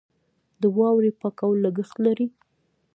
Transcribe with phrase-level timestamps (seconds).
[0.61, 2.27] د واورې پاکول لګښت لري.